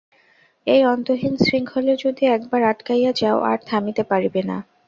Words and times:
এই 0.67 0.81
অন্তহীন 0.85 1.33
শৃঙ্খলে 1.45 1.93
যদি 1.95 2.23
একবার 2.27 2.61
আটকাইয়া 2.63 3.11
যাও, 3.15 3.37
আর 3.43 3.57
থামিতে 3.69 4.03
পারিবে 4.03 4.41
না। 4.43 4.57